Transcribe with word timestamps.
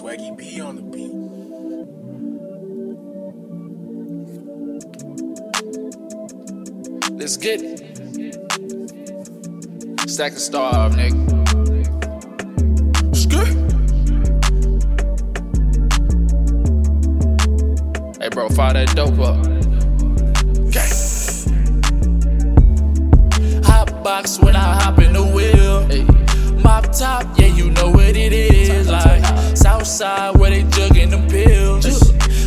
Swaggy 0.00 0.34
B 0.34 0.60
on 0.62 0.76
the 0.76 0.82
beat. 0.82 1.12
Let's 7.18 7.36
get 7.36 7.60
it. 7.60 7.80
Stack 10.08 10.32
the 10.32 10.40
star 10.40 10.72
up, 10.72 10.92
nigga. 10.92 11.14
Skirt. 13.14 13.48
Hey, 18.22 18.30
bro, 18.30 18.48
fire 18.48 18.72
that 18.72 18.96
dope 18.96 19.18
up. 19.18 19.44
Gang. 20.72 20.94
Hot 23.64 24.02
box 24.02 24.38
when 24.40 24.56
I 24.56 24.80
hop 24.80 24.98
in 25.00 25.12
the 25.12 25.22
wheel. 25.22 25.39
Side 30.00 30.34
where 30.38 30.48
they 30.48 30.62
jugging 30.62 31.10
them 31.10 31.28
pills. 31.28 31.84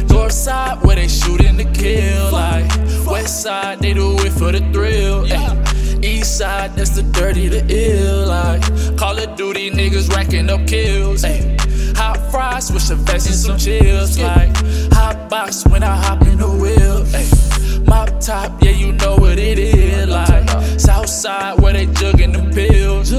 North 0.09 0.31
side 0.31 0.83
where 0.83 0.95
they 0.95 1.07
shooting 1.07 1.55
the 1.55 1.65
kill. 1.65 2.31
Like 2.31 2.65
West 3.05 3.43
side, 3.43 3.77
they 3.77 3.93
do 3.93 4.15
it 4.25 4.31
for 4.31 4.51
the 4.51 4.61
thrill. 4.73 5.23
Ay. 5.31 5.99
East 6.01 6.39
side, 6.39 6.75
that's 6.75 6.95
the 6.95 7.03
dirty, 7.03 7.49
the 7.49 7.63
ill. 7.69 8.25
Like 8.25 8.63
Call 8.97 9.19
of 9.19 9.35
Duty 9.35 9.69
niggas 9.69 10.09
racking 10.09 10.49
up 10.49 10.65
kills. 10.65 11.23
Ay. 11.23 11.55
Hot 11.95 12.17
fries, 12.31 12.71
with 12.71 12.81
some 12.81 13.05
vest 13.05 13.27
and 13.27 13.35
some 13.35 13.57
chills. 13.59 14.17
Like 14.17 14.49
hot 14.91 15.29
box 15.29 15.63
when 15.67 15.83
I 15.83 15.95
hop 15.95 16.23
in 16.23 16.39
the 16.39 16.49
wheel. 16.49 17.05
Ay. 17.13 17.83
Mop 17.85 18.19
top, 18.19 18.63
yeah, 18.63 18.71
you 18.71 18.93
know 18.93 19.15
what 19.17 19.37
it 19.37 19.59
is. 19.59 20.09
Like 20.09 20.49
South 20.79 21.07
side 21.07 21.61
where 21.61 21.73
they 21.73 21.85
jugging 21.85 22.33
them 22.33 22.49
pills. 22.51 23.11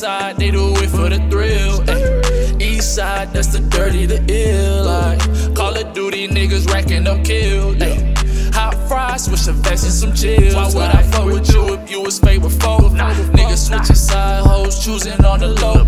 Side, 0.00 0.36
they 0.38 0.50
do 0.50 0.72
it 0.76 0.88
for 0.88 1.10
the 1.10 1.18
thrill. 1.28 1.76
Ay. 1.86 2.56
East 2.58 2.94
side, 2.94 3.32
that's 3.34 3.48
the 3.48 3.60
dirty, 3.60 4.06
the 4.06 4.18
ill. 4.28 4.84
Like 4.86 5.20
Call 5.54 5.76
of 5.76 5.92
Duty 5.92 6.26
niggas 6.26 6.66
racking 6.72 7.06
up 7.06 7.22
kills. 7.22 7.76
Ay. 7.82 8.14
Hot 8.54 8.74
fries 8.88 9.28
with 9.28 9.40
some 9.40 9.56
vest 9.56 9.84
and 9.84 9.92
some 9.92 10.14
chills. 10.14 10.54
Why 10.54 10.66
would 10.74 10.96
I 10.96 11.02
fuck 11.02 11.26
with 11.26 11.52
you 11.52 11.74
if 11.74 11.90
you 11.90 12.00
was 12.00 12.18
favorite 12.18 12.56
foe? 12.62 12.88
Niggas 13.38 13.68
switching 13.68 13.94
side 13.94 14.42
hoes, 14.46 14.82
choosing 14.82 15.22
on 15.24 15.40
the 15.40 15.48
low. 15.48 15.84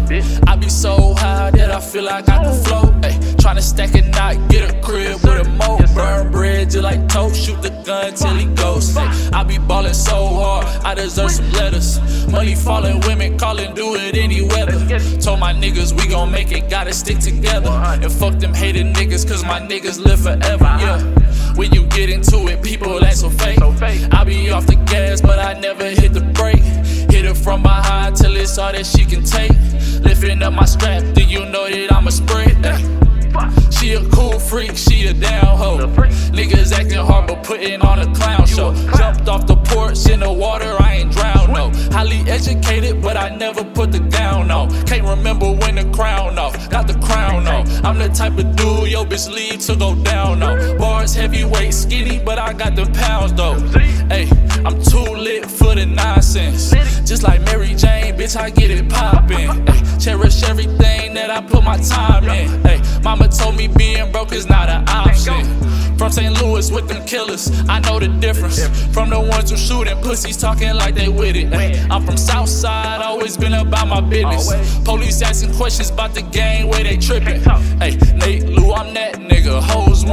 I 0.46 0.56
be 0.56 0.68
so 0.68 1.14
high 1.14 1.50
that 1.52 1.70
I 1.70 1.80
feel 1.80 2.04
like 2.04 2.28
I 2.28 2.44
can 2.44 2.64
float. 2.64 2.81
Tryna 3.52 3.60
stack 3.60 3.94
a 3.96 4.00
knot, 4.08 4.48
get 4.48 4.70
a 4.70 4.80
crib 4.80 5.20
with 5.22 5.46
a 5.46 5.50
mo. 5.50 5.76
Burn 5.94 6.32
bread 6.32 6.70
just 6.70 6.82
like 6.82 7.06
toast, 7.06 7.36
shoot 7.36 7.60
the 7.60 7.68
gun 7.84 8.14
till 8.14 8.34
he 8.34 8.46
goes. 8.54 8.96
Ay, 8.96 9.30
I 9.30 9.44
be 9.44 9.58
ballin' 9.58 9.92
so 9.92 10.26
hard, 10.26 10.64
I 10.86 10.94
deserve 10.94 11.32
some 11.32 11.52
letters. 11.52 12.00
Money 12.28 12.54
falling, 12.54 13.00
women 13.00 13.36
calling, 13.36 13.74
do 13.74 13.94
it 13.94 14.16
any 14.16 14.40
weather. 14.40 14.78
Told 15.20 15.40
my 15.40 15.52
niggas 15.52 15.92
we 15.92 16.08
gon' 16.08 16.30
make 16.32 16.50
it, 16.50 16.70
gotta 16.70 16.94
stick 16.94 17.18
together. 17.18 17.68
And 17.68 18.10
fuck 18.10 18.38
them 18.38 18.54
hated 18.54 18.86
niggas, 18.86 19.28
cause 19.28 19.44
my 19.44 19.60
niggas 19.60 20.02
live 20.02 20.20
forever. 20.20 20.64
Yeah. 20.64 21.02
When 21.54 21.70
you 21.72 21.84
get 21.88 22.08
into 22.08 22.48
it, 22.48 22.62
people 22.62 23.04
act 23.04 23.18
so 23.18 23.28
fake. 23.28 23.58
I 23.60 24.24
be 24.24 24.50
off 24.50 24.66
the 24.66 24.76
gas, 24.86 25.20
but 25.20 25.38
I 25.38 25.60
never 25.60 25.84
hit 25.90 26.14
the 26.14 26.22
brake. 26.22 26.64
Hit 27.12 27.26
her 27.26 27.34
from 27.34 27.62
behind 27.62 28.16
till 28.16 28.34
it's 28.34 28.56
all 28.56 28.72
that 28.72 28.86
she 28.86 29.04
can 29.04 29.22
take. 29.22 29.52
Lifting 30.00 30.42
up 30.42 30.54
my 30.54 30.64
strap, 30.64 31.04
do 31.14 31.22
you 31.22 31.44
know 31.44 31.68
that 31.68 31.92
I'm 31.92 32.01
freak, 34.52 34.76
she 34.76 35.06
a 35.06 35.14
down 35.14 35.56
hoe. 35.56 35.78
Niggas 36.36 36.72
acting 36.72 36.98
hard, 36.98 37.26
but 37.26 37.42
putting 37.42 37.80
on 37.80 37.98
a 38.00 38.14
clown 38.14 38.46
show. 38.46 38.74
Jumped 38.98 39.26
off 39.26 39.46
the 39.46 39.56
porch 39.56 40.06
in 40.10 40.20
the 40.20 40.30
water, 40.30 40.76
I 40.78 40.96
ain't 40.96 41.12
drowned, 41.12 41.54
no. 41.54 41.70
Highly 41.90 42.20
educated, 42.30 43.00
but 43.00 43.16
I 43.16 43.34
never 43.34 43.64
put 43.64 43.92
the 43.92 44.00
gown 44.00 44.50
on. 44.50 44.68
Can't 44.84 45.06
remember 45.06 45.50
when 45.52 45.76
the 45.76 45.90
crown 45.96 46.38
off, 46.38 46.68
got 46.68 46.86
the 46.86 46.98
crown 46.98 47.46
on. 47.46 47.66
I'm 47.86 47.96
the 47.96 48.08
type 48.08 48.36
of 48.36 48.54
dude 48.54 48.90
your 48.90 49.06
bitch 49.06 49.32
leave 49.34 49.60
to 49.68 49.74
go 49.74 49.94
down 50.04 50.42
on. 50.42 50.76
Bars 50.76 51.14
heavyweight, 51.14 51.72
skinny, 51.72 52.18
but 52.18 52.38
I 52.38 52.52
got 52.52 52.76
the 52.76 52.84
pounds 52.92 53.32
though. 53.32 53.58
Hey, 54.14 54.28
I'm 54.66 54.76
too 54.82 55.16
lit 55.16 55.50
for 55.50 55.74
the 55.74 55.86
nonsense. 55.86 56.74
Just 57.12 57.24
like 57.24 57.42
Mary 57.42 57.74
Jane, 57.74 58.16
bitch, 58.16 58.40
I 58.40 58.48
get 58.48 58.70
it 58.70 58.88
poppin'. 58.88 59.68
Ay, 59.68 59.98
cherish 59.98 60.42
everything 60.44 61.12
that 61.12 61.28
I 61.28 61.42
put 61.42 61.62
my 61.62 61.76
time 61.76 62.24
in. 62.24 62.48
Hey, 62.62 62.80
mama 63.04 63.28
told 63.28 63.54
me 63.54 63.68
being 63.68 64.10
broke 64.10 64.32
is 64.32 64.48
not 64.48 64.70
an 64.70 64.88
option. 64.88 65.44
From 65.98 66.10
St. 66.10 66.32
Louis 66.42 66.72
with 66.72 66.88
them 66.88 67.04
killers, 67.04 67.50
I 67.68 67.80
know 67.80 68.00
the 68.00 68.08
difference. 68.08 68.66
From 68.94 69.10
the 69.10 69.20
ones 69.20 69.50
who 69.50 69.58
shootin' 69.58 69.98
pussies 69.98 70.38
talking 70.38 70.74
like 70.74 70.94
they 70.94 71.10
with 71.10 71.36
it. 71.36 71.52
Ay, 71.52 71.86
I'm 71.90 72.02
from 72.02 72.16
Southside, 72.16 73.02
always 73.02 73.36
been 73.36 73.52
about 73.52 73.88
my 73.88 74.00
business. 74.00 74.78
Police 74.78 75.20
asking 75.20 75.52
questions 75.52 75.90
about 75.90 76.14
the 76.14 76.22
game 76.22 76.68
where 76.68 76.82
they 76.82 76.96
trippin'. 76.96 77.42
Hey, 77.78 77.98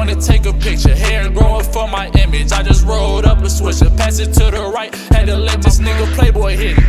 Wanna 0.09 0.21
take 0.21 0.47
a 0.47 0.53
picture. 0.53 0.95
Hair 0.95 1.29
growing 1.29 1.63
for 1.65 1.87
my 1.87 2.09
image. 2.17 2.51
I 2.51 2.63
just 2.63 2.83
rolled 2.83 3.25
up 3.25 3.43
a 3.43 3.49
switcher, 3.49 3.91
pass 3.91 4.17
it 4.17 4.33
to 4.33 4.49
the 4.49 4.71
right. 4.73 4.91
Had 5.13 5.27
to 5.27 5.37
let 5.37 5.61
this 5.61 5.77
nigga 5.79 6.11
Playboy 6.15 6.57
hit 6.57 6.79
it. 6.79 6.83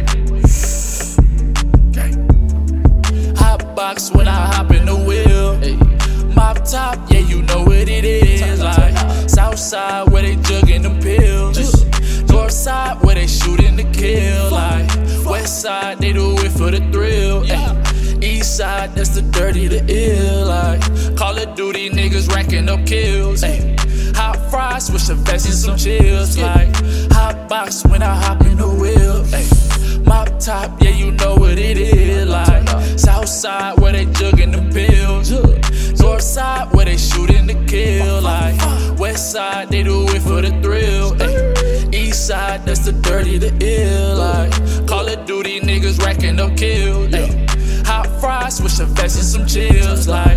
Hot 3.37 3.77
box 3.77 4.11
when 4.11 4.27
I 4.27 4.47
hop 4.55 4.71
in 4.71 4.87
the 4.87 4.97
wheel. 4.97 5.59
Mop 6.35 6.65
top, 6.65 7.11
yeah, 7.11 7.19
you 7.19 7.43
know 7.43 7.63
what 7.63 7.91
it 7.91 8.07
is. 8.07 8.63
Like 8.63 8.97
South 9.29 9.59
side 9.59 10.09
where 10.11 10.23
they 10.23 10.37
jugging 10.37 10.80
side, 18.81 18.95
that's 18.95 19.11
the 19.11 19.23
dirty, 19.23 19.69
the 19.69 19.83
ill. 19.89 20.47
Like 20.47 20.81
Call 21.17 21.37
of 21.39 21.55
Duty 21.55 21.91
niggas 21.91 22.29
racking 22.35 22.69
up 22.69 22.87
kills. 22.87 23.45
Ay. 23.45 23.77
Hot 24.15 24.39
fries 24.51 24.91
with 24.91 25.03
some 25.03 25.19
vest 25.25 25.47
and 25.47 25.55
some 25.55 25.77
chills. 25.77 26.39
Like 26.39 26.75
hot 27.13 27.49
box 27.49 27.85
when 27.85 28.03
I 28.03 28.15
hop 28.15 28.41
in 28.43 28.57
the 28.57 28.69
wheel. 28.81 29.19
Ay. 29.39 29.47
Mop 30.05 30.29
top, 30.41 30.83
yeah, 30.83 30.91
you 30.91 31.13
know 31.13 31.35
what 31.37 31.59
it 31.59 31.79
is. 31.79 32.29
Like 32.29 32.69
South 32.99 33.29
side 33.29 33.79
where 33.81 33.93
they 33.93 34.07
jugging 34.07 34.53
them 34.53 34.71
pills. 34.71 35.31
North 36.01 36.23
side 36.23 36.73
where 36.73 36.87
they 36.87 36.97
shooting 36.97 37.47
the 37.47 37.59
kill. 37.67 38.23
Like 38.23 38.59
West 38.99 39.33
side, 39.33 39.69
they 39.69 39.83
do 39.83 40.07
it 40.09 40.23
for 40.23 40.41
the 40.41 40.53
thrill. 40.63 41.09
Ay. 41.23 41.91
East 41.93 42.27
side, 42.29 42.65
that's 42.65 42.85
the 42.87 42.93
dirty, 42.93 43.37
the 43.39 43.53
ill. 43.61 44.17
Like 44.17 44.53
Call 44.89 45.07
of 45.09 45.27
Duty 45.27 45.61
niggas 45.61 45.99
racking 46.05 46.41
up 46.41 46.57
kills. 46.57 47.15
Ay. 47.15 47.30
Fries 48.51 48.63
with 48.63 48.89
vest 48.97 49.17
and 49.17 49.25
some 49.25 49.47
chills. 49.47 50.09
Like 50.09 50.30